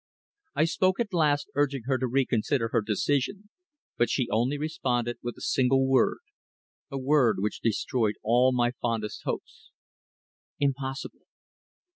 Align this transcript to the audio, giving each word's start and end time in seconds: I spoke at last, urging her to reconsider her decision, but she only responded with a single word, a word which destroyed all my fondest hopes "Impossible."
I 0.55 0.65
spoke 0.65 0.99
at 0.99 1.13
last, 1.13 1.51
urging 1.53 1.83
her 1.83 1.99
to 1.99 2.07
reconsider 2.07 2.69
her 2.69 2.81
decision, 2.81 3.49
but 3.99 4.09
she 4.09 4.27
only 4.31 4.57
responded 4.57 5.19
with 5.21 5.37
a 5.37 5.41
single 5.45 5.87
word, 5.87 6.17
a 6.89 6.97
word 6.97 7.35
which 7.37 7.61
destroyed 7.61 8.15
all 8.23 8.51
my 8.51 8.71
fondest 8.81 9.21
hopes 9.25 9.69
"Impossible." 10.59 11.21